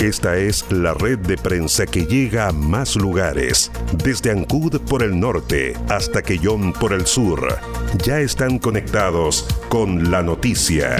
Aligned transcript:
Esta 0.00 0.38
es 0.38 0.64
la 0.72 0.94
red 0.94 1.18
de 1.18 1.36
prensa 1.36 1.84
que 1.84 2.06
llega 2.06 2.48
a 2.48 2.52
más 2.52 2.96
lugares, 2.96 3.70
desde 4.02 4.30
Ancud 4.30 4.80
por 4.80 5.02
el 5.02 5.20
norte 5.20 5.74
hasta 5.90 6.22
Quellón 6.22 6.72
por 6.72 6.94
el 6.94 7.04
sur. 7.04 7.58
Ya 8.02 8.18
están 8.18 8.58
conectados 8.58 9.46
con 9.68 10.10
la 10.10 10.22
noticia. 10.22 10.96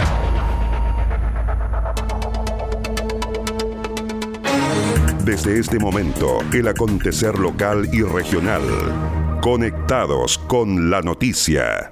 Desde 5.24 5.58
este 5.58 5.78
momento, 5.78 6.40
el 6.52 6.68
acontecer 6.68 7.38
local 7.38 7.88
y 7.94 8.02
regional. 8.02 8.60
Conectados 9.40 10.36
con 10.36 10.90
la 10.90 11.00
noticia. 11.00 11.90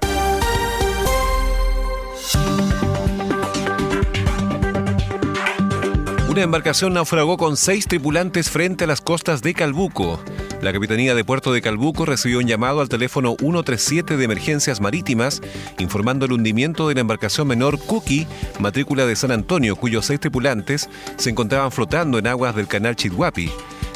Una 6.39 6.45
embarcación 6.45 6.93
naufragó 6.93 7.37
con 7.37 7.57
seis 7.57 7.89
tripulantes 7.89 8.49
frente 8.49 8.85
a 8.85 8.87
las 8.87 9.01
costas 9.01 9.43
de 9.43 9.55
Calbuco. 9.55 10.23
La 10.63 10.73
Capitanía 10.73 11.17
de 11.17 11.25
Puerto 11.25 11.53
de 11.53 11.61
Calbuco 11.61 12.07
recibió 12.07 12.39
un 12.39 12.47
llamado 12.47 12.81
al 12.81 12.89
teléfono 12.89 13.35
137 13.37 14.17
de 14.17 14.25
emergencias 14.25 14.81
marítimas 14.81 15.43
informando 15.81 16.27
el 16.27 16.33
hundimiento 16.33 16.87
de 16.87 16.95
la 16.95 17.01
embarcación 17.01 17.49
menor 17.49 17.81
Cookie, 17.81 18.29
matrícula 18.61 19.05
de 19.05 19.17
San 19.17 19.33
Antonio, 19.33 19.75
cuyos 19.75 20.07
seis 20.07 20.21
tripulantes 20.21 20.89
se 21.17 21.31
encontraban 21.31 21.73
flotando 21.73 22.19
en 22.19 22.29
aguas 22.29 22.55
del 22.55 22.69
canal 22.69 22.95
Chithuapi. 22.95 23.51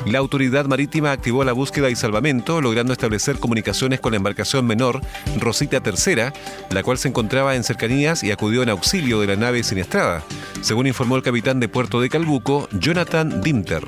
La 0.06 0.18
autoridad 0.18 0.66
marítima 0.66 1.12
activó 1.12 1.44
la 1.44 1.52
búsqueda 1.52 1.88
y 1.88 1.94
salvamento, 1.94 2.60
logrando 2.60 2.92
establecer 2.92 3.38
comunicaciones 3.38 4.00
con 4.00 4.12
la 4.12 4.16
embarcación 4.16 4.66
menor 4.66 5.00
Rosita 5.38 5.80
III, 5.84 6.32
la 6.70 6.82
cual 6.82 6.98
se 6.98 7.08
encontraba 7.08 7.54
en 7.54 7.62
cercanías 7.62 8.24
y 8.24 8.32
acudió 8.32 8.62
en 8.62 8.70
auxilio 8.70 9.20
de 9.20 9.28
la 9.28 9.36
nave 9.36 9.62
siniestrada, 9.62 10.24
según 10.60 10.88
informó 10.88 11.16
el 11.16 11.22
capitán 11.22 11.60
de 11.60 11.68
Puerto 11.68 12.00
de 12.00 12.08
Calbuco, 12.08 12.68
Jonathan 12.72 13.40
Dinter. 13.42 13.84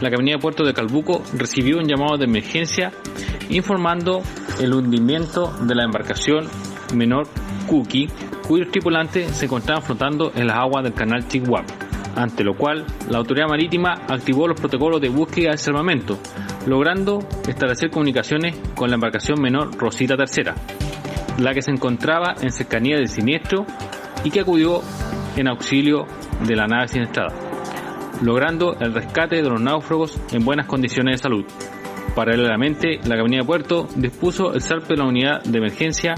La 0.00 0.10
Capitanía 0.10 0.34
de 0.34 0.42
Puerto 0.42 0.64
de 0.64 0.74
Calbuco 0.74 1.22
recibió 1.32 1.78
un 1.78 1.88
llamado 1.88 2.18
de 2.18 2.24
emergencia 2.24 2.92
informando 3.48 4.22
el 4.60 4.74
hundimiento 4.74 5.50
de 5.62 5.74
la 5.74 5.84
embarcación 5.84 6.46
menor 6.94 7.26
Cookie, 7.68 8.10
cuyos 8.46 8.70
tripulantes 8.70 9.34
se 9.34 9.46
encontraban 9.46 9.82
flotando 9.82 10.30
en 10.34 10.46
las 10.46 10.58
aguas 10.58 10.84
del 10.84 10.92
canal 10.92 11.26
Chihuahua 11.26 11.64
ante 12.16 12.44
lo 12.44 12.56
cual 12.56 12.84
la 13.08 13.18
autoridad 13.18 13.48
marítima 13.48 13.92
activó 14.08 14.46
los 14.48 14.58
protocolos 14.58 15.00
de 15.00 15.08
búsqueda 15.08 15.54
y 15.54 15.58
salvamento, 15.58 16.18
logrando 16.66 17.20
establecer 17.48 17.90
comunicaciones 17.90 18.56
con 18.74 18.88
la 18.88 18.94
embarcación 18.94 19.40
menor 19.40 19.76
Rosita 19.76 20.14
III, 20.14 20.52
la 21.42 21.52
que 21.52 21.62
se 21.62 21.70
encontraba 21.70 22.34
en 22.40 22.50
cercanía 22.50 22.96
del 22.96 23.08
siniestro 23.08 23.66
y 24.24 24.30
que 24.30 24.40
acudió 24.40 24.80
en 25.36 25.48
auxilio 25.48 26.06
de 26.46 26.56
la 26.56 26.66
nave 26.66 26.88
siniestrada, 26.88 27.34
logrando 28.22 28.74
el 28.80 28.94
rescate 28.94 29.36
de 29.36 29.48
los 29.48 29.60
náufragos 29.60 30.18
en 30.32 30.44
buenas 30.44 30.66
condiciones 30.66 31.18
de 31.18 31.22
salud. 31.22 31.44
Paralelamente, 32.14 33.00
la 33.04 33.16
Capitanía 33.16 33.40
de 33.40 33.46
Puerto 33.46 33.88
dispuso 33.96 34.54
el 34.54 34.60
salto 34.60 34.88
de 34.88 34.96
la 34.96 35.08
unidad 35.08 35.42
de 35.42 35.58
emergencia 35.58 36.14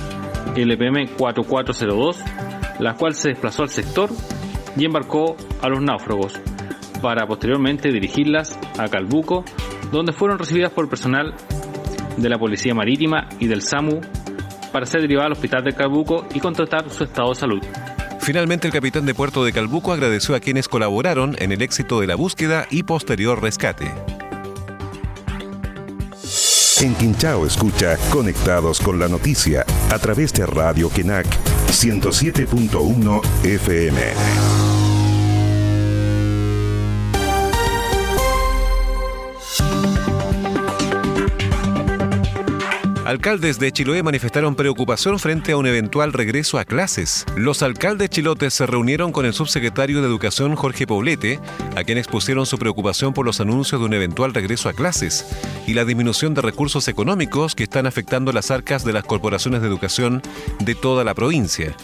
LPM 0.54 1.16
4402, 1.16 2.22
la 2.80 2.94
cual 2.94 3.14
se 3.14 3.30
desplazó 3.30 3.62
al 3.62 3.70
sector 3.70 4.10
y 4.76 4.84
embarcó 4.84 5.36
a 5.62 5.68
los 5.68 5.80
náufragos 5.80 6.40
para 7.00 7.26
posteriormente 7.26 7.90
dirigirlas 7.90 8.58
a 8.78 8.88
Calbuco, 8.88 9.44
donde 9.90 10.12
fueron 10.12 10.38
recibidas 10.38 10.72
por 10.72 10.88
personal 10.88 11.34
de 12.16 12.28
la 12.28 12.38
Policía 12.38 12.74
Marítima 12.74 13.28
y 13.38 13.46
del 13.46 13.62
SAMU 13.62 14.00
para 14.72 14.86
ser 14.86 15.02
derivadas 15.02 15.26
al 15.26 15.32
Hospital 15.32 15.64
de 15.64 15.72
Calbuco 15.72 16.26
y 16.34 16.40
contratar 16.40 16.90
su 16.90 17.04
estado 17.04 17.30
de 17.30 17.34
salud. 17.34 17.62
Finalmente, 18.20 18.66
el 18.66 18.72
capitán 18.72 19.06
de 19.06 19.14
puerto 19.14 19.44
de 19.44 19.52
Calbuco 19.52 19.92
agradeció 19.92 20.34
a 20.34 20.40
quienes 20.40 20.68
colaboraron 20.68 21.36
en 21.38 21.52
el 21.52 21.62
éxito 21.62 22.00
de 22.00 22.08
la 22.08 22.16
búsqueda 22.16 22.66
y 22.70 22.82
posterior 22.82 23.40
rescate. 23.40 23.92
En 26.80 26.94
Quinchao 26.94 27.46
escucha 27.46 27.96
Conectados 28.10 28.80
con 28.80 28.98
la 28.98 29.08
Noticia 29.08 29.64
a 29.90 29.98
través 29.98 30.32
de 30.34 30.44
Radio 30.44 30.90
Kenac 30.90 31.26
107.1 31.68 33.22
FM. 33.44 34.65
Alcaldes 43.06 43.60
de 43.60 43.70
Chiloé 43.70 44.02
manifestaron 44.02 44.56
preocupación 44.56 45.20
frente 45.20 45.52
a 45.52 45.56
un 45.56 45.68
eventual 45.68 46.12
regreso 46.12 46.58
a 46.58 46.64
clases. 46.64 47.24
Los 47.36 47.62
alcaldes 47.62 48.10
chilotes 48.10 48.52
se 48.52 48.66
reunieron 48.66 49.12
con 49.12 49.24
el 49.24 49.32
subsecretario 49.32 50.00
de 50.00 50.08
Educación 50.08 50.56
Jorge 50.56 50.88
Poblete, 50.88 51.38
a 51.76 51.84
quien 51.84 51.98
expusieron 51.98 52.46
su 52.46 52.58
preocupación 52.58 53.14
por 53.14 53.24
los 53.24 53.40
anuncios 53.40 53.80
de 53.80 53.86
un 53.86 53.94
eventual 53.94 54.34
regreso 54.34 54.68
a 54.68 54.72
clases 54.72 55.24
y 55.68 55.74
la 55.74 55.84
disminución 55.84 56.34
de 56.34 56.42
recursos 56.42 56.88
económicos 56.88 57.54
que 57.54 57.62
están 57.62 57.86
afectando 57.86 58.32
las 58.32 58.50
arcas 58.50 58.84
de 58.84 58.92
las 58.92 59.04
corporaciones 59.04 59.60
de 59.60 59.68
educación 59.68 60.20
de 60.58 60.74
toda 60.74 61.04
la 61.04 61.14
provincia. 61.14 61.76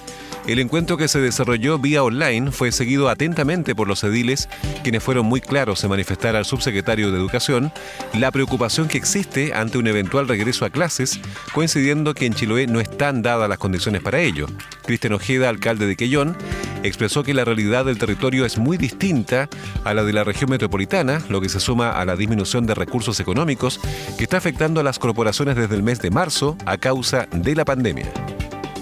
El 0.47 0.59
encuentro 0.59 0.97
que 0.97 1.07
se 1.07 1.21
desarrolló 1.21 1.79
vía 1.79 2.03
online 2.03 2.51
fue 2.51 2.73
seguido 2.73 3.09
atentamente 3.09 3.77
por 3.77 3.87
los 3.87 4.03
ediles, 4.03 4.49
quienes 4.83 5.01
fueron 5.01 5.27
muy 5.27 5.41
claros 5.41 5.85
en 5.85 5.91
manifestar 5.91 6.35
al 6.35 6.45
subsecretario 6.45 7.13
de 7.13 7.19
Educación 7.19 7.73
la 8.13 8.33
preocupación 8.33 8.89
que 8.89 8.99
existe 8.99 9.55
ante 9.55 9.79
un 9.79 9.87
eventual 9.87 10.27
regreso 10.27 10.65
a 10.65 10.71
clases, 10.71 11.12
coincidiendo 11.53 12.15
que 12.15 12.27
en 12.27 12.35
Chiloé 12.35 12.67
no 12.67 12.81
están 12.81 13.23
dadas 13.23 13.49
las 13.49 13.59
condiciones 13.59 14.03
para 14.03 14.21
ello. 14.21 14.47
Cristian 14.85 15.13
Ojeda, 15.13 15.49
alcalde 15.49 15.87
de 15.87 15.97
Quellón, 15.97 16.37
expresó 16.83 17.23
que 17.23 17.35
la 17.35 17.45
realidad 17.45 17.85
del 17.85 17.99
territorio 17.99 18.45
es 18.45 18.59
muy 18.59 18.77
distinta 18.77 19.49
a 19.85 19.95
la 19.95 20.05
de 20.05 20.13
la 20.13 20.25
región 20.25 20.51
metropolitana, 20.51 21.23
lo 21.29 21.41
que 21.41 21.49
se 21.49 21.61
suma 21.61 21.91
a 21.91 22.05
la 22.05 22.17
disminución 22.17 22.67
de 22.67 22.75
recursos 22.75 23.21
económicos 23.21 23.81
que 24.19 24.25
está 24.25 24.37
afectando 24.37 24.81
a 24.81 24.85
las 24.85 24.99
corporaciones 24.99 25.57
desde 25.57 25.75
el 25.75 25.83
mes 25.83 26.01
de 26.01 26.11
marzo 26.11 26.57
a 26.67 26.79
causa 26.79 27.27
de 27.33 27.55
la 27.55 27.65
pandemia. 27.65 28.13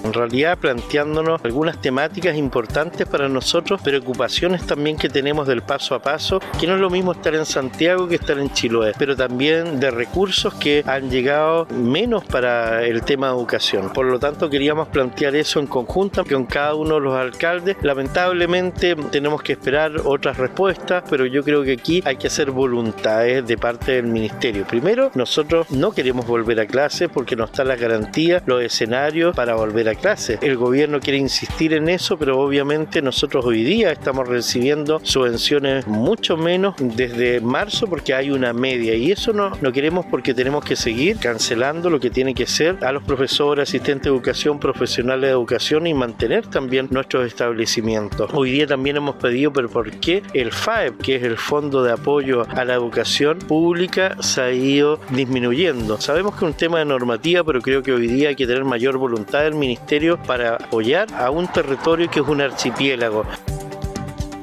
En 0.04 0.12
realidad 0.12 0.58
planteándonos 0.58 1.44
algunas 1.44 1.80
temáticas 1.80 2.36
importantes 2.36 3.06
para 3.06 3.28
nosotros, 3.28 3.80
preocupaciones 3.82 4.66
también 4.66 4.96
que 4.96 5.08
tenemos 5.08 5.46
del 5.46 5.62
paso 5.62 5.94
a 5.94 6.00
paso, 6.00 6.40
que 6.58 6.66
no 6.66 6.74
es 6.74 6.80
lo 6.80 6.90
mismo 6.90 7.12
estar 7.12 7.34
en 7.34 7.46
Santiago 7.46 8.08
que 8.08 8.16
estar 8.16 8.38
en 8.38 8.52
Chiloé, 8.52 8.92
pero 8.98 9.16
también 9.16 9.80
de 9.80 9.90
recursos 9.90 10.54
que 10.54 10.82
han 10.86 11.10
llegado 11.10 11.66
menos 11.66 12.24
para 12.24 12.84
el 12.84 13.02
tema 13.02 13.28
de 13.28 13.34
educación. 13.34 13.92
Por 13.92 14.06
lo 14.06 14.18
tanto, 14.18 14.50
queríamos 14.50 14.88
plantear 14.88 15.36
eso 15.36 15.60
en 15.60 15.66
conjunto 15.66 16.24
con 16.24 16.46
cada 16.46 16.74
uno 16.74 16.94
de 16.94 17.00
los 17.00 17.14
alcaldes. 17.14 17.76
Lamentablemente 17.82 18.96
tenemos 19.10 19.42
que 19.42 19.52
esperar 19.52 19.92
otras 20.04 20.36
respuestas, 20.36 21.04
pero 21.08 21.26
yo 21.26 21.42
creo 21.42 21.62
que 21.62 21.72
aquí 21.72 22.02
hay 22.04 22.16
que 22.16 22.26
hacer 22.26 22.50
voluntades 22.50 23.46
de 23.46 23.56
parte 23.56 23.92
del 23.92 24.06
ministerio. 24.06 24.66
Primero, 24.66 25.10
nosotros 25.14 25.70
no 25.70 25.92
queremos 25.92 26.26
volver 26.26 26.60
a 26.60 26.66
clase 26.66 27.08
porque 27.08 27.36
no 27.36 27.44
está 27.44 27.64
la 27.64 27.76
garantía, 27.76 28.42
los 28.46 28.62
escenarios 28.62 29.34
para 29.34 29.54
volver 29.54 29.88
a 29.88 29.89
clase. 29.94 30.38
El 30.42 30.56
gobierno 30.56 31.00
quiere 31.00 31.18
insistir 31.18 31.74
en 31.74 31.88
eso, 31.88 32.16
pero 32.16 32.38
obviamente 32.38 33.02
nosotros 33.02 33.44
hoy 33.44 33.62
día 33.62 33.92
estamos 33.92 34.28
recibiendo 34.28 35.00
subvenciones 35.02 35.86
mucho 35.86 36.36
menos 36.36 36.74
desde 36.78 37.40
marzo 37.40 37.86
porque 37.86 38.14
hay 38.14 38.30
una 38.30 38.52
media 38.52 38.94
y 38.94 39.12
eso 39.12 39.32
no, 39.32 39.50
no 39.60 39.72
queremos 39.72 40.06
porque 40.06 40.34
tenemos 40.34 40.64
que 40.64 40.76
seguir 40.76 41.18
cancelando 41.18 41.90
lo 41.90 42.00
que 42.00 42.10
tiene 42.10 42.34
que 42.34 42.46
ser 42.46 42.78
a 42.84 42.92
los 42.92 43.02
profesores, 43.02 43.68
asistentes 43.68 44.04
de 44.04 44.10
educación, 44.10 44.58
profesionales 44.58 45.28
de 45.28 45.32
educación 45.32 45.86
y 45.86 45.94
mantener 45.94 46.46
también 46.46 46.88
nuestros 46.90 47.26
establecimientos. 47.26 48.30
Hoy 48.32 48.50
día 48.52 48.66
también 48.66 48.96
hemos 48.96 49.16
pedido, 49.16 49.52
pero 49.52 49.68
¿por 49.68 49.90
qué 49.92 50.22
el 50.34 50.52
FAEP, 50.52 51.00
que 51.00 51.16
es 51.16 51.22
el 51.22 51.36
Fondo 51.36 51.82
de 51.82 51.92
Apoyo 51.92 52.46
a 52.48 52.64
la 52.64 52.74
Educación 52.74 53.38
Pública, 53.38 54.16
se 54.20 54.40
ha 54.40 54.52
ido 54.52 55.00
disminuyendo? 55.10 56.00
Sabemos 56.00 56.34
que 56.34 56.44
es 56.44 56.50
un 56.50 56.56
tema 56.56 56.78
de 56.78 56.84
normativa, 56.84 57.44
pero 57.44 57.60
creo 57.60 57.82
que 57.82 57.92
hoy 57.92 58.06
día 58.06 58.30
hay 58.30 58.36
que 58.36 58.46
tener 58.46 58.64
mayor 58.64 58.98
voluntad 58.98 59.42
del 59.42 59.54
Ministerio 59.54 59.79
para 60.26 60.54
apoyar 60.54 61.12
a 61.14 61.30
un 61.30 61.48
territorio 61.48 62.08
que 62.08 62.20
es 62.20 62.26
un 62.26 62.40
archipiélago. 62.40 63.24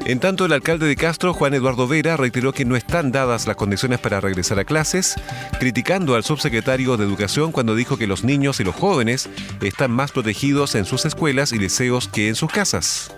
En 0.05 0.19
tanto, 0.19 0.45
el 0.45 0.53
alcalde 0.53 0.87
de 0.87 0.95
Castro, 0.95 1.33
Juan 1.33 1.53
Eduardo 1.53 1.88
Vera, 1.88 2.15
reiteró 2.15 2.53
que 2.53 2.63
no 2.63 2.77
están 2.77 3.12
dadas 3.12 3.45
las 3.45 3.57
condiciones 3.57 4.00
para 4.00 4.21
regresar 4.21 4.57
a 4.57 4.63
clases, 4.63 5.15
criticando 5.59 6.15
al 6.15 6.23
subsecretario 6.23 6.95
de 6.95 7.03
Educación 7.03 7.51
cuando 7.51 7.75
dijo 7.75 7.97
que 7.97 8.07
los 8.07 8.23
niños 8.23 8.59
y 8.62 8.63
los 8.63 8.75
jóvenes 8.75 9.29
están 9.62 9.91
más 9.91 10.13
protegidos 10.13 10.75
en 10.75 10.85
sus 10.85 11.06
escuelas 11.06 11.51
y 11.51 11.59
liceos 11.59 12.07
que 12.07 12.29
en 12.29 12.35
sus 12.35 12.51
casas. 12.51 13.13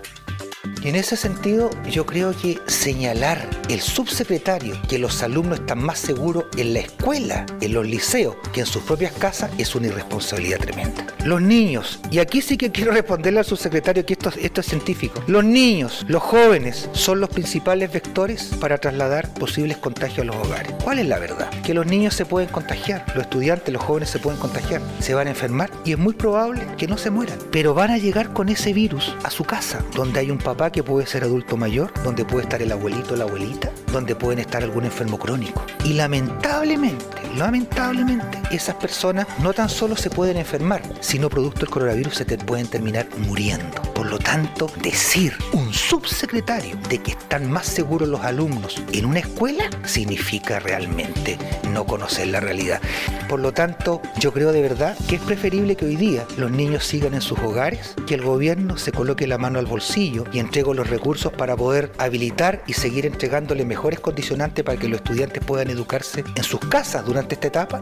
En 0.82 0.96
ese 0.96 1.14
sentido, 1.14 1.68
yo 1.90 2.06
creo 2.06 2.34
que 2.34 2.58
señalar 2.66 3.46
el 3.68 3.82
subsecretario 3.82 4.80
que 4.88 4.98
los 4.98 5.22
alumnos 5.22 5.60
están 5.60 5.82
más 5.82 5.98
seguros 5.98 6.46
en 6.56 6.72
la 6.72 6.80
escuela, 6.80 7.44
en 7.60 7.74
los 7.74 7.86
liceos, 7.86 8.36
que 8.54 8.60
en 8.60 8.66
sus 8.66 8.82
propias 8.84 9.12
casas 9.12 9.50
es 9.58 9.74
una 9.74 9.88
irresponsabilidad 9.88 10.58
tremenda. 10.58 11.06
Los 11.26 11.42
niños, 11.42 12.00
y 12.10 12.18
aquí 12.18 12.40
sí 12.40 12.56
que 12.56 12.72
quiero 12.72 12.92
responderle 12.92 13.40
al 13.40 13.44
subsecretario 13.44 14.06
que 14.06 14.14
esto, 14.14 14.32
esto 14.40 14.62
es 14.62 14.66
científico, 14.66 15.22
los 15.26 15.44
niños, 15.44 16.06
los 16.08 16.22
jóvenes 16.22 16.88
son 16.92 17.20
los 17.20 17.28
principales 17.28 17.92
vectores 17.92 18.44
para 18.58 18.78
trasladar 18.78 19.28
posibles 19.34 19.76
contagios 19.76 20.20
a 20.20 20.24
los 20.24 20.36
hogares. 20.36 20.72
¿Cuál 20.82 21.00
es 21.00 21.06
la 21.06 21.18
verdad? 21.18 21.50
Que 21.62 21.74
los 21.74 21.84
niños 21.84 22.14
se 22.14 22.24
pueden 22.24 22.48
contagiar, 22.48 23.04
los 23.14 23.24
estudiantes, 23.24 23.70
los 23.70 23.82
jóvenes 23.82 24.08
se 24.08 24.18
pueden 24.18 24.40
contagiar, 24.40 24.80
se 25.00 25.12
van 25.12 25.26
a 25.26 25.30
enfermar 25.30 25.70
y 25.84 25.92
es 25.92 25.98
muy 25.98 26.14
probable 26.14 26.66
que 26.78 26.86
no 26.86 26.96
se 26.96 27.10
mueran, 27.10 27.38
pero 27.52 27.74
van 27.74 27.90
a 27.90 27.98
llegar 27.98 28.32
con 28.32 28.48
ese 28.48 28.72
virus 28.72 29.14
a 29.22 29.30
su 29.30 29.44
casa, 29.44 29.84
donde 29.94 30.20
hay 30.20 30.30
un 30.30 30.38
papá 30.38 30.69
que 30.70 30.82
puede 30.82 31.06
ser 31.06 31.24
adulto 31.24 31.56
mayor, 31.56 31.92
donde 32.02 32.24
puede 32.24 32.44
estar 32.44 32.62
el 32.62 32.72
abuelito 32.72 33.14
o 33.14 33.16
la 33.16 33.24
abuelita, 33.24 33.70
donde 33.92 34.14
pueden 34.14 34.38
estar 34.38 34.62
algún 34.62 34.84
enfermo 34.84 35.18
crónico. 35.18 35.64
Y 35.84 35.94
lamentablemente, 35.94 37.19
lamentablemente, 37.36 38.38
esas 38.50 38.74
personas 38.76 39.26
no 39.40 39.52
tan 39.52 39.68
solo 39.68 39.96
se 39.96 40.10
pueden 40.10 40.36
enfermar, 40.36 40.82
sino 41.00 41.28
producto 41.28 41.60
del 41.60 41.70
coronavirus 41.70 42.14
se 42.14 42.24
te 42.24 42.38
pueden 42.38 42.66
terminar 42.66 43.06
muriendo. 43.18 43.82
Por 43.94 44.06
lo 44.06 44.18
tanto, 44.18 44.70
decir 44.82 45.34
un 45.52 45.72
subsecretario 45.72 46.76
de 46.88 46.98
que 46.98 47.12
están 47.12 47.50
más 47.50 47.66
seguros 47.66 48.08
los 48.08 48.22
alumnos 48.22 48.82
en 48.92 49.04
una 49.04 49.20
escuela 49.20 49.68
significa 49.84 50.58
realmente 50.58 51.38
no 51.70 51.84
conocer 51.84 52.28
la 52.28 52.40
realidad. 52.40 52.80
Por 53.28 53.40
lo 53.40 53.52
tanto, 53.52 54.00
yo 54.18 54.32
creo 54.32 54.52
de 54.52 54.62
verdad 54.62 54.96
que 55.08 55.16
es 55.16 55.22
preferible 55.22 55.76
que 55.76 55.84
hoy 55.84 55.96
día 55.96 56.26
los 56.36 56.50
niños 56.50 56.84
sigan 56.84 57.14
en 57.14 57.20
sus 57.20 57.38
hogares, 57.38 57.94
que 58.06 58.14
el 58.14 58.22
gobierno 58.22 58.76
se 58.76 58.92
coloque 58.92 59.26
la 59.26 59.38
mano 59.38 59.58
al 59.58 59.66
bolsillo 59.66 60.24
y 60.32 60.38
entregue 60.38 60.74
los 60.74 60.90
recursos 60.90 61.32
para 61.32 61.56
poder 61.56 61.92
habilitar 61.98 62.62
y 62.66 62.74
seguir 62.74 63.06
entregándole 63.06 63.64
mejores 63.64 64.00
condicionantes 64.00 64.64
para 64.64 64.78
que 64.78 64.88
los 64.88 65.00
estudiantes 65.00 65.44
puedan 65.44 65.70
educarse 65.70 66.24
en 66.34 66.42
sus 66.42 66.60
casas 66.60 67.04
durante 67.04 67.19
esta 67.28 67.46
etapa. 67.46 67.80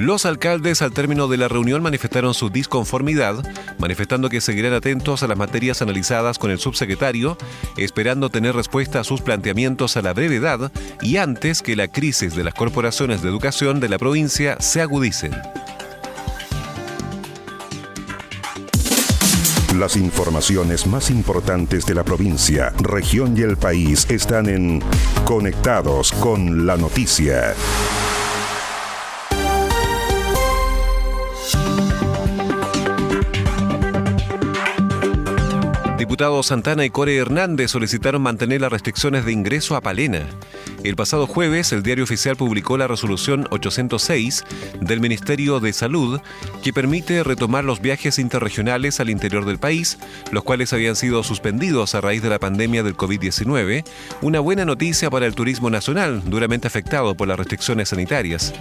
Los 0.00 0.24
alcaldes 0.24 0.80
al 0.80 0.92
término 0.92 1.28
de 1.28 1.36
la 1.36 1.48
reunión 1.48 1.82
manifestaron 1.82 2.32
su 2.32 2.48
disconformidad, 2.48 3.44
manifestando 3.78 4.30
que 4.30 4.40
seguirán 4.40 4.72
atentos 4.72 5.22
a 5.22 5.26
las 5.26 5.36
materias 5.36 5.82
analizadas 5.82 6.38
con 6.38 6.50
el 6.50 6.58
subsecretario, 6.58 7.36
esperando 7.76 8.30
tener 8.30 8.54
respuesta 8.54 9.00
a 9.00 9.04
sus 9.04 9.20
planteamientos 9.20 9.98
a 9.98 10.02
la 10.02 10.14
brevedad 10.14 10.72
y 11.02 11.18
antes 11.18 11.60
que 11.60 11.76
la 11.76 11.88
crisis 11.88 12.34
de 12.34 12.44
las 12.44 12.54
corporaciones 12.54 13.20
de 13.20 13.28
educación 13.28 13.78
de 13.78 13.90
la 13.90 13.98
provincia 13.98 14.56
se 14.58 14.80
agudicen. 14.80 15.32
Las 19.80 19.96
informaciones 19.96 20.86
más 20.86 21.08
importantes 21.08 21.86
de 21.86 21.94
la 21.94 22.04
provincia, 22.04 22.70
región 22.82 23.34
y 23.34 23.40
el 23.40 23.56
país 23.56 24.06
están 24.10 24.46
en 24.46 24.82
Conectados 25.24 26.12
con 26.12 26.66
la 26.66 26.76
Noticia. 26.76 27.54
Diputados 35.96 36.48
Santana 36.48 36.84
y 36.84 36.90
Core 36.90 37.16
Hernández 37.16 37.70
solicitaron 37.70 38.20
mantener 38.20 38.60
las 38.60 38.72
restricciones 38.72 39.24
de 39.24 39.32
ingreso 39.32 39.76
a 39.76 39.80
Palena. 39.80 40.26
El 40.82 40.96
pasado 40.96 41.26
jueves, 41.26 41.72
el 41.72 41.82
diario 41.82 42.04
oficial 42.04 42.36
publicó 42.36 42.78
la 42.78 42.86
resolución 42.86 43.46
806 43.50 44.44
del 44.80 45.00
Ministerio 45.00 45.60
de 45.60 45.74
Salud 45.74 46.20
que 46.62 46.72
permite 46.72 47.22
retomar 47.22 47.64
los 47.64 47.80
viajes 47.80 48.18
interregionales 48.18 48.98
al 48.98 49.10
interior 49.10 49.44
del 49.44 49.58
país, 49.58 49.98
los 50.32 50.42
cuales 50.42 50.72
habían 50.72 50.96
sido 50.96 51.22
suspendidos 51.22 51.94
a 51.94 52.00
raíz 52.00 52.22
de 52.22 52.30
la 52.30 52.38
pandemia 52.38 52.82
del 52.82 52.96
COVID-19, 52.96 53.84
una 54.22 54.40
buena 54.40 54.64
noticia 54.64 55.10
para 55.10 55.26
el 55.26 55.34
turismo 55.34 55.68
nacional, 55.68 56.22
duramente 56.24 56.66
afectado 56.66 57.14
por 57.14 57.28
las 57.28 57.38
restricciones 57.38 57.90
sanitarias. 57.90 58.54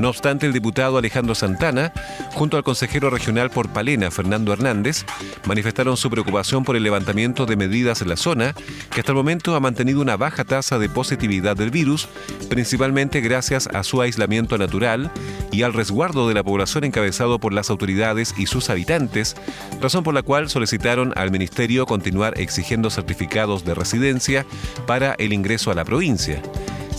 No 0.00 0.08
obstante, 0.08 0.46
el 0.46 0.54
diputado 0.54 0.96
Alejandro 0.96 1.34
Santana, 1.34 1.92
junto 2.32 2.56
al 2.56 2.64
consejero 2.64 3.10
regional 3.10 3.50
por 3.50 3.68
Palena, 3.68 4.10
Fernando 4.10 4.50
Hernández, 4.54 5.04
manifestaron 5.44 5.98
su 5.98 6.08
preocupación 6.08 6.64
por 6.64 6.74
el 6.74 6.82
levantamiento 6.82 7.44
de 7.44 7.56
medidas 7.56 8.00
en 8.00 8.08
la 8.08 8.16
zona, 8.16 8.54
que 8.90 9.00
hasta 9.00 9.12
el 9.12 9.16
momento 9.16 9.54
ha 9.54 9.60
mantenido 9.60 10.00
una 10.00 10.16
baja 10.16 10.44
tasa 10.44 10.78
de 10.78 10.88
positividad 10.88 11.54
del 11.54 11.70
virus, 11.70 12.08
principalmente 12.48 13.20
gracias 13.20 13.66
a 13.66 13.82
su 13.82 14.00
aislamiento 14.00 14.56
natural 14.56 15.10
y 15.52 15.64
al 15.64 15.74
resguardo 15.74 16.28
de 16.28 16.34
la 16.34 16.44
población 16.44 16.84
encabezado 16.84 17.38
por 17.38 17.52
las 17.52 17.68
autoridades 17.68 18.34
y 18.38 18.46
sus 18.46 18.70
habitantes, 18.70 19.36
razón 19.82 20.02
por 20.02 20.14
la 20.14 20.22
cual 20.22 20.48
solicitaron 20.48 21.12
al 21.14 21.30
Ministerio 21.30 21.84
continuar 21.84 22.40
exigiendo 22.40 22.88
certificados 22.88 23.66
de 23.66 23.74
residencia 23.74 24.46
para 24.86 25.12
el 25.18 25.34
ingreso 25.34 25.70
a 25.70 25.74
la 25.74 25.84
provincia. 25.84 26.40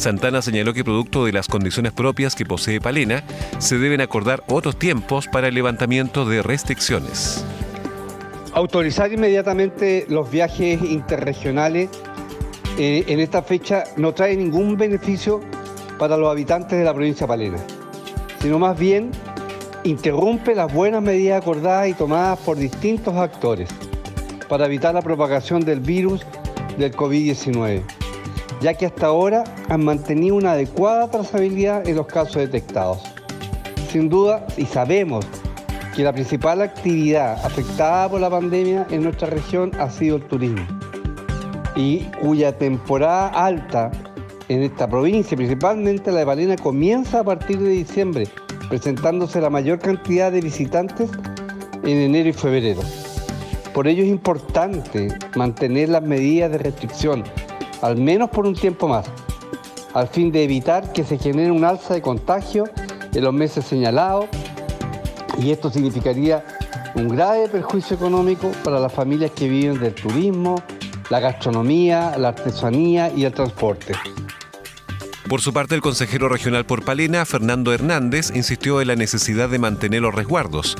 Santana 0.01 0.41
señaló 0.41 0.73
que 0.73 0.83
producto 0.83 1.25
de 1.25 1.31
las 1.31 1.47
condiciones 1.47 1.91
propias 1.91 2.33
que 2.33 2.43
posee 2.43 2.81
Palena, 2.81 3.23
se 3.59 3.77
deben 3.77 4.01
acordar 4.01 4.43
otros 4.47 4.79
tiempos 4.79 5.27
para 5.27 5.49
el 5.49 5.53
levantamiento 5.53 6.25
de 6.25 6.41
restricciones. 6.41 7.45
Autorizar 8.53 9.13
inmediatamente 9.13 10.07
los 10.09 10.31
viajes 10.31 10.81
interregionales 10.81 11.91
eh, 12.79 13.03
en 13.09 13.19
esta 13.19 13.43
fecha 13.43 13.83
no 13.95 14.11
trae 14.11 14.35
ningún 14.35 14.75
beneficio 14.75 15.39
para 15.99 16.17
los 16.17 16.31
habitantes 16.31 16.79
de 16.79 16.83
la 16.83 16.95
provincia 16.95 17.25
de 17.25 17.27
Palena, 17.27 17.57
sino 18.41 18.57
más 18.57 18.79
bien 18.79 19.11
interrumpe 19.83 20.55
las 20.55 20.73
buenas 20.73 21.03
medidas 21.03 21.43
acordadas 21.43 21.89
y 21.89 21.93
tomadas 21.93 22.39
por 22.39 22.57
distintos 22.57 23.15
actores 23.17 23.69
para 24.49 24.65
evitar 24.65 24.95
la 24.95 25.03
propagación 25.03 25.63
del 25.63 25.79
virus 25.79 26.25
del 26.79 26.91
COVID-19 26.91 28.00
ya 28.61 28.75
que 28.75 28.85
hasta 28.85 29.07
ahora 29.07 29.43
han 29.69 29.83
mantenido 29.83 30.35
una 30.35 30.53
adecuada 30.53 31.09
trazabilidad 31.09 31.87
en 31.87 31.95
los 31.95 32.05
casos 32.05 32.35
detectados. 32.35 32.99
Sin 33.91 34.07
duda, 34.07 34.45
y 34.55 34.65
sabemos 34.65 35.25
que 35.95 36.03
la 36.03 36.13
principal 36.13 36.61
actividad 36.61 37.43
afectada 37.43 38.07
por 38.07 38.21
la 38.21 38.29
pandemia 38.29 38.87
en 38.91 39.03
nuestra 39.03 39.29
región 39.29 39.71
ha 39.79 39.89
sido 39.89 40.17
el 40.17 40.23
turismo, 40.23 40.65
y 41.75 42.05
cuya 42.21 42.57
temporada 42.57 43.27
alta 43.27 43.91
en 44.47 44.63
esta 44.63 44.87
provincia, 44.87 45.35
principalmente 45.35 46.11
la 46.11 46.19
de 46.19 46.25
Palena, 46.25 46.55
comienza 46.55 47.19
a 47.19 47.23
partir 47.23 47.59
de 47.59 47.69
diciembre, 47.69 48.27
presentándose 48.69 49.41
la 49.41 49.49
mayor 49.49 49.79
cantidad 49.79 50.31
de 50.31 50.41
visitantes 50.41 51.09
en 51.83 51.97
enero 51.97 52.29
y 52.29 52.33
febrero. 52.33 52.81
Por 53.73 53.87
ello 53.87 54.03
es 54.03 54.09
importante 54.09 55.07
mantener 55.35 55.89
las 55.89 56.03
medidas 56.03 56.51
de 56.51 56.57
restricción 56.57 57.23
al 57.81 57.97
menos 57.97 58.29
por 58.29 58.45
un 58.45 58.53
tiempo 58.53 58.87
más, 58.87 59.05
al 59.93 60.07
fin 60.07 60.31
de 60.31 60.43
evitar 60.43 60.93
que 60.93 61.03
se 61.03 61.17
genere 61.17 61.51
un 61.51 61.63
alza 61.63 61.93
de 61.93 62.01
contagio 62.01 62.65
en 63.13 63.23
los 63.23 63.33
meses 63.33 63.65
señalados 63.65 64.25
y 65.39 65.51
esto 65.51 65.69
significaría 65.69 66.45
un 66.95 67.09
grave 67.09 67.47
perjuicio 67.47 67.95
económico 67.95 68.51
para 68.63 68.79
las 68.79 68.93
familias 68.93 69.31
que 69.31 69.47
viven 69.47 69.79
del 69.79 69.95
turismo, 69.95 70.55
la 71.09 71.19
gastronomía, 71.19 72.17
la 72.17 72.29
artesanía 72.29 73.11
y 73.15 73.25
el 73.25 73.33
transporte. 73.33 73.93
Por 75.31 75.39
su 75.39 75.53
parte, 75.53 75.75
el 75.75 75.81
consejero 75.81 76.27
regional 76.27 76.65
por 76.65 76.83
Palena, 76.83 77.23
Fernando 77.23 77.71
Hernández, 77.71 78.33
insistió 78.35 78.81
en 78.81 78.89
la 78.89 78.97
necesidad 78.97 79.47
de 79.47 79.59
mantener 79.59 80.01
los 80.01 80.13
resguardos. 80.13 80.75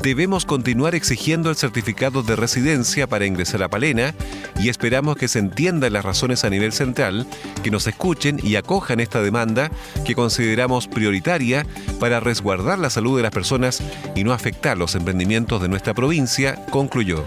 Debemos 0.00 0.44
continuar 0.44 0.94
exigiendo 0.94 1.50
el 1.50 1.56
certificado 1.56 2.22
de 2.22 2.36
residencia 2.36 3.08
para 3.08 3.26
ingresar 3.26 3.64
a 3.64 3.68
Palena 3.68 4.14
y 4.60 4.68
esperamos 4.68 5.16
que 5.16 5.26
se 5.26 5.40
entiendan 5.40 5.92
las 5.92 6.04
razones 6.04 6.44
a 6.44 6.50
nivel 6.50 6.70
central, 6.70 7.26
que 7.64 7.72
nos 7.72 7.88
escuchen 7.88 8.38
y 8.40 8.54
acojan 8.54 9.00
esta 9.00 9.20
demanda 9.20 9.72
que 10.04 10.14
consideramos 10.14 10.86
prioritaria 10.86 11.66
para 11.98 12.20
resguardar 12.20 12.78
la 12.78 12.90
salud 12.90 13.16
de 13.16 13.24
las 13.24 13.32
personas 13.32 13.82
y 14.14 14.22
no 14.22 14.32
afectar 14.32 14.78
los 14.78 14.94
emprendimientos 14.94 15.60
de 15.60 15.68
nuestra 15.68 15.94
provincia, 15.94 16.64
concluyó 16.70 17.24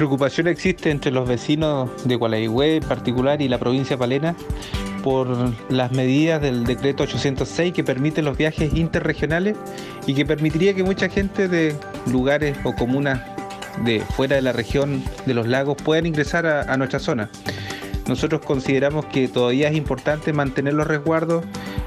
preocupación 0.00 0.48
existe 0.48 0.90
entre 0.90 1.10
los 1.10 1.28
vecinos 1.28 1.90
de 2.06 2.16
Gualeguay 2.16 2.76
en 2.76 2.82
particular 2.82 3.42
y 3.42 3.48
la 3.48 3.58
provincia 3.58 3.98
Palena 3.98 4.34
por 5.02 5.52
las 5.70 5.92
medidas 5.92 6.40
del 6.40 6.64
decreto 6.64 7.04
806 7.04 7.72
que 7.72 7.84
permiten 7.84 8.24
los 8.24 8.36
viajes 8.36 8.74
interregionales 8.74 9.56
y 10.06 10.14
que 10.14 10.26
permitiría 10.26 10.74
que 10.74 10.82
mucha 10.82 11.08
gente 11.08 11.48
de 11.48 11.74
lugares 12.06 12.56
o 12.64 12.74
comunas 12.74 13.20
de 13.84 14.00
fuera 14.00 14.36
de 14.36 14.42
la 14.42 14.52
región 14.52 15.02
de 15.26 15.34
los 15.34 15.46
lagos 15.46 15.76
puedan 15.82 16.06
ingresar 16.06 16.46
a, 16.46 16.76
nuestra 16.76 16.98
zona. 16.98 17.30
Nosotros 18.08 18.40
consideramos 18.44 19.06
que 19.06 19.28
todavía 19.28 19.68
es 19.68 19.76
importante 19.76 20.32
mantener 20.32 20.74
los 20.74 20.86
resguardos, 20.86 21.44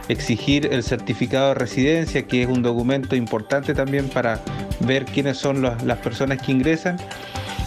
exigir 0.08 0.68
el 0.72 0.84
certificado 0.84 1.50
de 1.50 1.56
residencia, 1.56 2.28
que 2.28 2.44
es 2.44 2.50
un 2.50 2.62
documento 2.62 3.16
importante 3.16 3.74
también 3.74 4.10
para 4.10 4.40
ver 4.80 5.06
quiénes 5.06 5.38
son 5.38 5.62
las 5.62 5.98
personas 6.00 6.42
que 6.42 6.52
ingresan 6.52 6.98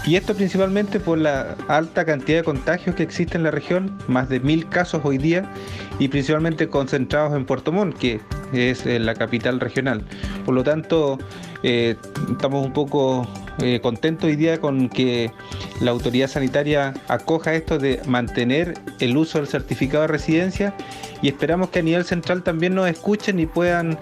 y 0.07 0.15
esto 0.15 0.35
principalmente 0.35 1.01
por 1.01 1.19
la 1.19 1.57
alta 1.67 2.05
cantidad 2.05 2.39
de 2.39 2.45
contagios 2.45 2.95
que 2.95 3.03
existe 3.03 3.37
en 3.37 3.43
la 3.43 3.51
región, 3.51 3.99
más 4.07 4.29
de 4.29 4.39
mil 4.39 4.69
casos 4.69 5.01
hoy 5.05 5.19
día, 5.19 5.51
y 5.99 6.07
principalmente 6.07 6.69
concentrados 6.69 7.35
en 7.35 7.45
Puerto 7.45 7.73
Montt, 7.73 7.99
que 7.99 8.21
es 8.53 8.87
eh, 8.87 9.01
la 9.01 9.15
capital 9.15 9.59
regional. 9.59 10.05
Por 10.45 10.55
lo 10.55 10.63
tanto, 10.63 11.19
eh, 11.65 11.97
estamos 12.31 12.65
un 12.65 12.73
poco 12.73 13.27
eh, 13.59 13.81
contentos 13.81 14.27
hoy 14.27 14.37
día 14.37 14.61
con 14.61 14.89
que 14.89 15.33
la 15.81 15.91
autoridad 15.91 16.29
sanitaria 16.29 16.95
acoja 17.09 17.55
esto 17.55 17.79
de 17.79 18.01
mantener 18.07 18.75
el 19.01 19.17
uso 19.17 19.39
del 19.39 19.49
certificado 19.49 20.03
de 20.03 20.09
residencia 20.09 20.75
y 21.21 21.29
esperamos 21.29 21.71
que 21.71 21.81
a 21.81 21.83
nivel 21.83 22.05
central 22.05 22.45
también 22.45 22.77
nos 22.77 22.89
escuchen 22.89 23.41
y 23.41 23.47
puedan 23.47 23.99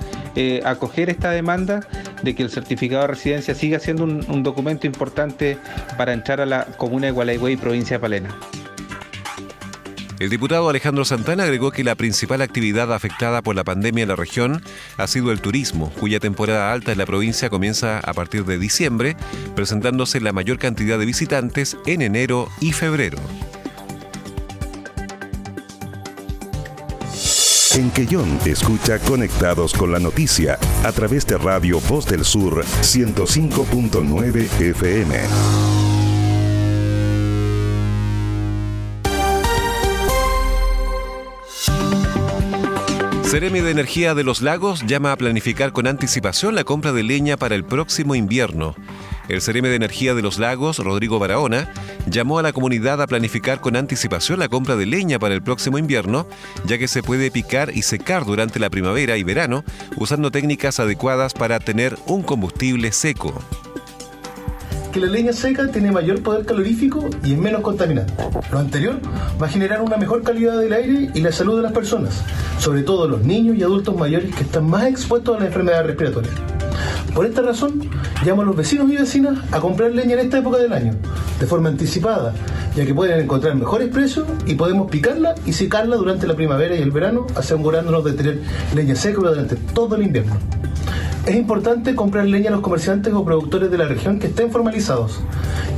acoger 0.64 1.10
esta 1.10 1.30
demanda 1.30 1.86
de 2.24 2.34
que 2.34 2.42
el 2.42 2.50
certificado 2.50 3.02
de 3.02 3.08
residencia 3.08 3.54
siga 3.54 3.78
siendo 3.78 4.04
un, 4.04 4.42
documento 4.42 4.86
importante 4.86 5.58
para 5.96 6.12
entrar 6.12 6.40
a 6.40 6.46
la 6.46 6.64
comuna 6.76 7.06
de 7.06 7.12
Gualeguay, 7.12 7.56
provincia 7.56 7.96
de 7.96 8.00
Palena. 8.00 8.36
El 10.20 10.30
diputado 10.30 10.68
Alejandro 10.68 11.04
Santana 11.04 11.42
agregó 11.42 11.70
que 11.70 11.84
la 11.84 11.96
principal 11.96 12.40
actividad 12.40 12.92
afectada 12.92 13.42
por 13.42 13.56
la 13.56 13.64
pandemia 13.64 14.02
en 14.02 14.08
la 14.08 14.16
región 14.16 14.62
ha 14.96 15.06
sido 15.06 15.32
el 15.32 15.40
turismo, 15.40 15.90
cuya 15.98 16.20
temporada 16.20 16.72
alta 16.72 16.92
en 16.92 16.98
la 16.98 17.06
provincia 17.06 17.50
comienza 17.50 17.98
a 17.98 18.12
partir 18.12 18.44
de 18.44 18.58
diciembre, 18.58 19.16
presentándose 19.56 20.20
la 20.20 20.32
mayor 20.32 20.58
cantidad 20.58 20.98
de 20.98 21.06
visitantes 21.06 21.76
en 21.86 22.00
enero 22.00 22.48
y 22.60 22.72
febrero. 22.72 23.18
En 27.76 27.90
Quellón 27.90 28.38
escucha 28.44 29.00
Conectados 29.00 29.72
con 29.72 29.90
la 29.90 29.98
Noticia 29.98 30.60
a 30.84 30.92
través 30.92 31.26
de 31.26 31.36
Radio 31.36 31.80
Voz 31.80 32.06
del 32.06 32.24
Sur 32.24 32.64
105.9 32.64 34.60
FM. 34.60 35.18
Ceremi 43.24 43.60
de 43.60 43.72
Energía 43.72 44.14
de 44.14 44.22
los 44.22 44.40
Lagos 44.40 44.86
llama 44.86 45.10
a 45.10 45.16
planificar 45.16 45.72
con 45.72 45.88
anticipación 45.88 46.54
la 46.54 46.62
compra 46.62 46.92
de 46.92 47.02
leña 47.02 47.36
para 47.36 47.56
el 47.56 47.64
próximo 47.64 48.14
invierno. 48.14 48.76
El 49.28 49.40
Ceremi 49.40 49.68
de 49.68 49.76
Energía 49.76 50.14
de 50.14 50.22
los 50.22 50.38
Lagos, 50.38 50.78
Rodrigo 50.78 51.18
Barahona, 51.18 51.70
llamó 52.08 52.38
a 52.38 52.42
la 52.42 52.52
comunidad 52.52 53.00
a 53.00 53.06
planificar 53.06 53.60
con 53.60 53.76
anticipación 53.76 54.38
la 54.38 54.48
compra 54.48 54.76
de 54.76 54.86
leña 54.86 55.18
para 55.18 55.34
el 55.34 55.42
próximo 55.42 55.78
invierno, 55.78 56.26
ya 56.66 56.78
que 56.78 56.88
se 56.88 57.02
puede 57.02 57.30
picar 57.30 57.70
y 57.74 57.82
secar 57.82 58.24
durante 58.24 58.58
la 58.58 58.70
primavera 58.70 59.16
y 59.16 59.24
verano 59.24 59.64
usando 59.96 60.30
técnicas 60.30 60.80
adecuadas 60.80 61.32
para 61.32 61.58
tener 61.60 61.96
un 62.06 62.22
combustible 62.22 62.92
seco 62.92 63.34
que 64.94 65.00
la 65.00 65.08
leña 65.08 65.32
seca 65.32 65.66
tiene 65.66 65.90
mayor 65.90 66.22
poder 66.22 66.46
calorífico 66.46 67.10
y 67.24 67.32
es 67.32 67.38
menos 67.38 67.62
contaminante. 67.62 68.14
Lo 68.52 68.60
anterior 68.60 69.00
va 69.42 69.46
a 69.48 69.50
generar 69.50 69.82
una 69.82 69.96
mejor 69.96 70.22
calidad 70.22 70.56
del 70.56 70.72
aire 70.72 71.10
y 71.12 71.20
la 71.20 71.32
salud 71.32 71.56
de 71.56 71.64
las 71.64 71.72
personas, 71.72 72.22
sobre 72.60 72.84
todo 72.84 73.08
los 73.08 73.22
niños 73.22 73.56
y 73.56 73.64
adultos 73.64 73.96
mayores 73.96 74.32
que 74.32 74.44
están 74.44 74.70
más 74.70 74.84
expuestos 74.86 75.34
a 75.34 75.40
las 75.40 75.48
enfermedades 75.48 75.88
respiratorias. 75.88 76.53
Por 77.14 77.26
esta 77.26 77.42
razón, 77.42 77.80
llamo 78.24 78.42
a 78.42 78.44
los 78.44 78.56
vecinos 78.56 78.90
y 78.90 78.96
vecinas 78.96 79.38
a 79.52 79.60
comprar 79.60 79.92
leña 79.92 80.14
en 80.14 80.18
esta 80.18 80.38
época 80.38 80.58
del 80.58 80.72
año, 80.72 80.94
de 81.38 81.46
forma 81.46 81.68
anticipada, 81.68 82.34
ya 82.74 82.84
que 82.84 82.92
pueden 82.92 83.20
encontrar 83.20 83.54
mejores 83.54 83.88
precios 83.88 84.26
y 84.46 84.56
podemos 84.56 84.90
picarla 84.90 85.36
y 85.46 85.52
secarla 85.52 85.94
durante 85.94 86.26
la 86.26 86.34
primavera 86.34 86.74
y 86.74 86.82
el 86.82 86.90
verano, 86.90 87.28
asegurándonos 87.36 88.04
de 88.04 88.12
tener 88.14 88.40
leña 88.74 88.96
seca 88.96 89.20
durante 89.20 89.54
todo 89.54 89.94
el 89.94 90.02
invierno. 90.02 90.34
Es 91.26 91.36
importante 91.36 91.94
comprar 91.94 92.26
leña 92.26 92.48
a 92.48 92.52
los 92.52 92.60
comerciantes 92.60 93.14
o 93.14 93.24
productores 93.24 93.70
de 93.70 93.78
la 93.78 93.86
región 93.86 94.18
que 94.18 94.26
estén 94.26 94.50
formalizados, 94.50 95.20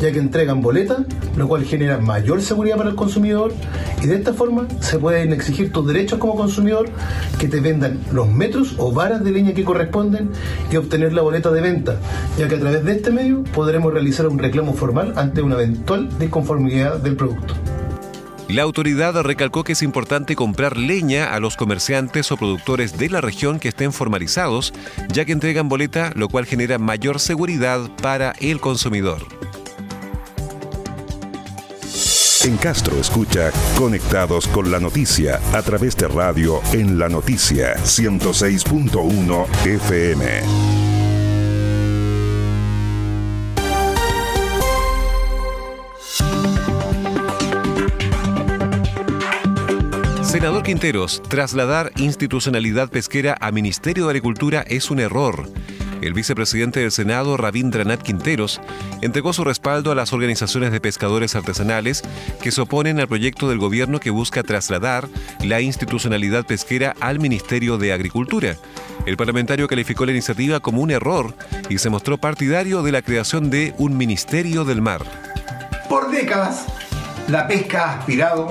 ya 0.00 0.10
que 0.10 0.18
entregan 0.18 0.60
boleta, 0.60 1.04
lo 1.36 1.46
cual 1.46 1.62
genera 1.62 1.98
mayor 1.98 2.42
seguridad 2.42 2.76
para 2.76 2.90
el 2.90 2.96
consumidor 2.96 3.52
y 4.02 4.08
de 4.08 4.16
esta 4.16 4.32
forma 4.32 4.66
se 4.80 4.98
pueden 4.98 5.32
exigir 5.32 5.70
tus 5.70 5.86
derechos 5.86 6.18
como 6.18 6.34
consumidor 6.34 6.88
que 7.38 7.46
te 7.46 7.60
vendan 7.60 8.00
los 8.10 8.28
metros 8.28 8.74
o 8.78 8.90
varas 8.90 9.22
de 9.22 9.30
leña 9.30 9.54
que 9.54 9.62
corresponden 9.62 10.30
y 10.72 10.76
obtener 10.78 11.12
la 11.12 11.22
boleta 11.22 11.52
de 11.52 11.60
venta, 11.60 11.96
ya 12.36 12.48
que 12.48 12.56
a 12.56 12.60
través 12.60 12.84
de 12.84 12.92
este 12.92 13.12
medio 13.12 13.44
podremos 13.54 13.92
realizar 13.92 14.26
un 14.26 14.40
reclamo 14.40 14.72
formal 14.74 15.12
ante 15.14 15.42
una 15.42 15.54
eventual 15.54 16.08
disconformidad 16.18 16.96
del 16.98 17.14
producto. 17.14 17.54
La 18.48 18.62
autoridad 18.62 19.20
recalcó 19.22 19.64
que 19.64 19.72
es 19.72 19.82
importante 19.82 20.36
comprar 20.36 20.76
leña 20.76 21.34
a 21.34 21.40
los 21.40 21.56
comerciantes 21.56 22.30
o 22.30 22.36
productores 22.36 22.96
de 22.96 23.10
la 23.10 23.20
región 23.20 23.58
que 23.58 23.68
estén 23.68 23.92
formalizados, 23.92 24.72
ya 25.08 25.24
que 25.24 25.32
entregan 25.32 25.68
boleta, 25.68 26.12
lo 26.14 26.28
cual 26.28 26.46
genera 26.46 26.78
mayor 26.78 27.18
seguridad 27.18 27.90
para 28.00 28.32
el 28.40 28.60
consumidor. 28.60 29.26
En 32.44 32.56
Castro 32.58 32.96
escucha 33.00 33.50
Conectados 33.76 34.46
con 34.46 34.70
la 34.70 34.78
Noticia 34.78 35.40
a 35.52 35.62
través 35.62 35.96
de 35.96 36.06
radio 36.06 36.60
en 36.72 36.96
la 36.96 37.08
noticia 37.08 37.74
106.1 37.74 39.66
FM. 39.66 40.85
Senador 50.36 50.64
Quinteros, 50.64 51.22
trasladar 51.30 51.92
institucionalidad 51.96 52.90
pesquera 52.90 53.38
a 53.40 53.50
Ministerio 53.52 54.04
de 54.04 54.10
Agricultura 54.10 54.62
es 54.68 54.90
un 54.90 55.00
error. 55.00 55.48
El 56.02 56.12
vicepresidente 56.12 56.80
del 56.80 56.92
Senado, 56.92 57.38
Rabindranath 57.38 58.02
Quinteros, 58.02 58.60
entregó 59.00 59.32
su 59.32 59.44
respaldo 59.44 59.92
a 59.92 59.94
las 59.94 60.12
organizaciones 60.12 60.72
de 60.72 60.80
pescadores 60.82 61.34
artesanales 61.36 62.02
que 62.42 62.50
se 62.50 62.60
oponen 62.60 63.00
al 63.00 63.08
proyecto 63.08 63.48
del 63.48 63.56
gobierno 63.56 63.98
que 63.98 64.10
busca 64.10 64.42
trasladar 64.42 65.08
la 65.42 65.62
institucionalidad 65.62 66.44
pesquera 66.44 66.94
al 67.00 67.18
Ministerio 67.18 67.78
de 67.78 67.94
Agricultura. 67.94 68.56
El 69.06 69.16
parlamentario 69.16 69.68
calificó 69.68 70.04
la 70.04 70.12
iniciativa 70.12 70.60
como 70.60 70.82
un 70.82 70.90
error 70.90 71.34
y 71.70 71.78
se 71.78 71.88
mostró 71.88 72.18
partidario 72.18 72.82
de 72.82 72.92
la 72.92 73.00
creación 73.00 73.48
de 73.48 73.72
un 73.78 73.96
Ministerio 73.96 74.66
del 74.66 74.82
Mar. 74.82 75.00
Por 75.88 76.10
décadas, 76.10 76.66
la 77.28 77.48
pesca 77.48 77.86
ha 77.86 77.98
aspirado 78.00 78.48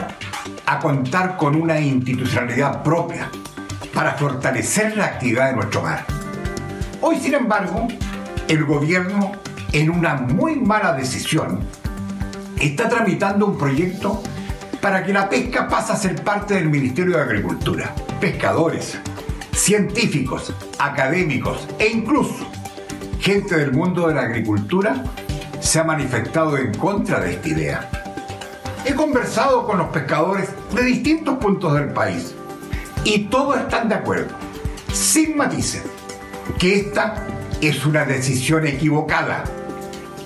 a 0.66 0.80
contar 0.80 1.38
con 1.38 1.56
una 1.56 1.80
institucionalidad 1.80 2.84
propia 2.84 3.30
para 3.94 4.14
fortalecer 4.14 4.98
la 4.98 5.06
actividad 5.06 5.50
de 5.50 5.56
nuestro 5.56 5.82
mar. 5.82 6.06
Hoy, 7.02 7.18
sin 7.20 7.34
embargo, 7.34 7.88
el 8.48 8.66
gobierno, 8.66 9.32
en 9.72 9.90
una 9.90 10.16
muy 10.16 10.56
mala 10.56 10.94
decisión, 10.94 11.60
está 12.60 12.90
tramitando 12.90 13.46
un 13.46 13.58
proyecto 13.58 14.22
para 14.82 15.04
que 15.04 15.14
la 15.14 15.30
pesca 15.30 15.68
pase 15.68 15.94
a 15.94 15.96
ser 15.96 16.24
parte 16.24 16.56
del 16.56 16.70
Ministerio 16.70 17.18
de 17.18 17.24
Agricultura. 17.24 17.94
Pescadores, 18.20 18.98
científicos, 19.52 20.54
académicos 20.78 21.68
e 21.80 21.88
incluso 21.88 22.46
gente 23.20 23.56
del 23.58 23.72
mundo 23.72 24.08
de 24.08 24.14
la 24.14 24.22
agricultura 24.22 25.04
se 25.60 25.80
ha 25.80 25.84
manifestado 25.84 26.58
en 26.58 26.74
contra 26.76 27.20
de 27.20 27.34
esta 27.34 27.48
idea. 27.48 28.05
He 28.86 28.94
conversado 28.94 29.66
con 29.66 29.80
los 29.80 29.88
pescadores 29.88 30.50
de 30.72 30.84
distintos 30.84 31.40
puntos 31.40 31.74
del 31.74 31.90
país 31.90 32.36
y 33.04 33.26
todos 33.26 33.58
están 33.58 33.90
de 33.90 33.96
acuerdo, 33.96 34.36
sin 34.94 35.36
matices, 35.36 35.82
que 36.60 36.82
esta 36.82 37.16
es 37.62 37.84
una 37.84 38.06
decisión 38.06 38.68
equivocada, 38.68 39.44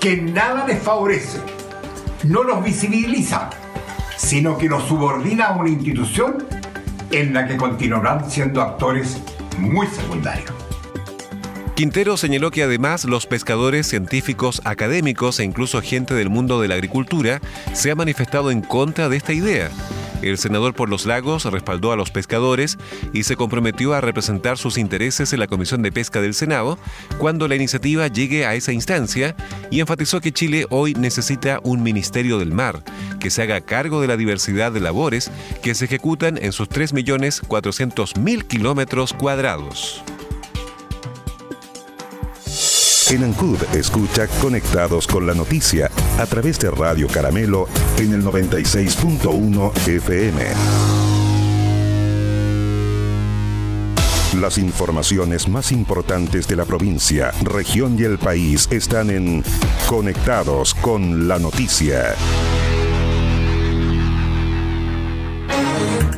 que 0.02 0.18
nada 0.18 0.68
les 0.68 0.82
favorece, 0.82 1.40
no 2.26 2.44
los 2.44 2.62
visibiliza, 2.62 3.50
sino 4.18 4.58
que 4.58 4.68
los 4.68 4.84
subordina 4.84 5.46
a 5.46 5.56
una 5.56 5.70
institución 5.70 6.46
en 7.12 7.34
la 7.34 7.48
que 7.48 7.56
continuarán 7.56 8.30
siendo 8.30 8.62
actores 8.62 9.22
muy 9.58 9.88
secundarios. 9.88 10.69
Quintero 11.80 12.18
señaló 12.18 12.52
que 12.52 12.64
además 12.64 13.06
los 13.06 13.26
pescadores, 13.26 13.88
científicos, 13.88 14.62
académicos 14.66 15.40
e 15.40 15.46
incluso 15.46 15.82
gente 15.82 16.14
del 16.14 16.30
mundo 16.30 16.60
de 16.60 16.68
la 16.68 16.76
agricultura 16.76 17.40
se 17.72 17.90
ha 17.90 17.96
manifestado 17.96 18.52
en 18.52 18.60
contra 18.60 19.08
de 19.08 19.16
esta 19.16 19.32
idea. 19.32 19.72
El 20.22 20.38
senador 20.38 20.74
por 20.74 20.90
los 20.90 21.06
lagos 21.06 21.46
respaldó 21.46 21.94
a 21.94 21.96
los 21.96 22.12
pescadores 22.12 22.78
y 23.14 23.24
se 23.24 23.38
comprometió 23.38 23.94
a 23.94 24.02
representar 24.02 24.58
sus 24.58 24.78
intereses 24.78 25.32
en 25.32 25.40
la 25.40 25.48
Comisión 25.48 25.82
de 25.82 25.94
Pesca 25.94 26.20
del 26.20 26.34
Senado 26.34 26.78
cuando 27.18 27.48
la 27.48 27.56
iniciativa 27.56 28.08
llegue 28.08 28.46
a 28.46 28.56
esa 28.56 28.74
instancia 28.74 29.38
y 29.72 29.80
enfatizó 29.80 30.20
que 30.20 30.34
Chile 30.34 30.66
hoy 30.70 30.96
necesita 30.96 31.62
un 31.64 31.82
Ministerio 31.82 32.40
del 32.40 32.52
Mar 32.52 32.84
que 33.22 33.30
se 33.30 33.42
haga 33.42 33.62
cargo 33.62 34.02
de 34.02 34.08
la 34.08 34.18
diversidad 34.18 34.74
de 34.74 34.82
labores 34.82 35.32
que 35.64 35.74
se 35.74 35.86
ejecutan 35.86 36.38
en 36.42 36.52
sus 36.52 36.68
3.400.000 36.68 38.48
kilómetros 38.48 39.14
cuadrados. 39.14 40.04
En 43.12 43.24
Ancud 43.24 43.58
escucha 43.74 44.28
Conectados 44.40 45.08
con 45.08 45.26
la 45.26 45.34
Noticia 45.34 45.90
a 46.20 46.28
través 46.28 46.60
de 46.60 46.70
Radio 46.70 47.08
Caramelo 47.08 47.68
en 47.98 48.14
el 48.14 48.24
96.1 48.24 49.88
FM. 49.88 50.46
Las 54.40 54.60
informaciones 54.60 55.48
más 55.48 55.72
importantes 55.72 56.48
de 56.48 56.56
la 56.56 56.66
provincia, 56.66 57.32
región 57.42 57.98
y 57.98 58.04
el 58.04 58.20
país 58.20 58.68
están 58.70 59.10
en 59.10 59.44
Conectados 59.88 60.76
con 60.76 61.28
la 61.28 61.40
Noticia. 61.40 62.14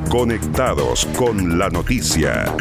Conectados 0.09 1.07
con 1.15 1.57
la 1.57 1.69
Noticia. 1.69 2.53